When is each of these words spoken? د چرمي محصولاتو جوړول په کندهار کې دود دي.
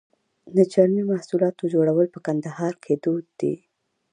د 0.55 0.57
چرمي 0.71 1.03
محصولاتو 1.11 1.63
جوړول 1.73 2.07
په 2.13 2.19
کندهار 2.27 2.73
کې 2.83 2.93
دود 3.03 3.25
دي. 3.39 3.55